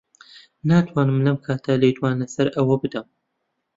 [0.67, 3.07] ناتوانم لەم کاتە لێدوان لەسەر ئەوە بدەم.